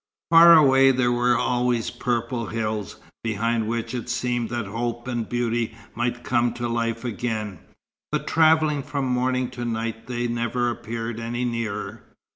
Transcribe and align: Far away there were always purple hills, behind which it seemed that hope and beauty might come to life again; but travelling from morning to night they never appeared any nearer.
Far 0.31 0.55
away 0.57 0.89
there 0.89 1.11
were 1.11 1.37
always 1.37 1.91
purple 1.91 2.47
hills, 2.47 2.95
behind 3.23 3.67
which 3.67 3.93
it 3.93 4.09
seemed 4.09 4.49
that 4.49 4.65
hope 4.65 5.07
and 5.07 5.29
beauty 5.29 5.77
might 5.93 6.23
come 6.23 6.53
to 6.53 6.67
life 6.67 7.05
again; 7.05 7.59
but 8.11 8.25
travelling 8.25 8.81
from 8.81 9.05
morning 9.05 9.47
to 9.51 9.63
night 9.63 10.07
they 10.07 10.27
never 10.27 10.71
appeared 10.71 11.19
any 11.19 11.45
nearer. 11.45 12.01